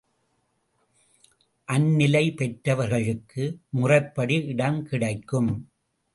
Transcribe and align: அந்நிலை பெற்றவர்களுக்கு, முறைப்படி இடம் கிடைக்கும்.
அந்நிலை 1.67 2.31
பெற்றவர்களுக்கு, 2.31 3.59
முறைப்படி 3.69 4.45
இடம் 4.45 4.83
கிடைக்கும். 4.83 5.51